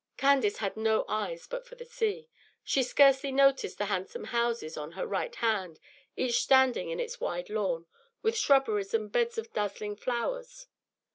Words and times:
Candace 0.17 0.57
had 0.57 0.75
no 0.77 1.05
eyes 1.07 1.45
but 1.45 1.67
for 1.67 1.75
the 1.75 1.85
sea. 1.85 2.27
She 2.63 2.81
scarcely 2.81 3.31
noticed 3.31 3.77
the 3.77 3.85
handsome 3.85 4.23
houses 4.23 4.75
on 4.75 4.93
her 4.93 5.05
right 5.05 5.35
hand, 5.35 5.79
each 6.17 6.41
standing 6.41 6.89
in 6.89 6.99
its 6.99 7.19
wide 7.19 7.51
lawn, 7.51 7.85
with 8.23 8.35
shrubberies 8.35 8.95
and 8.95 9.11
beds 9.11 9.37
of 9.37 9.53
dazzling 9.53 9.95
flowers. 9.95 10.65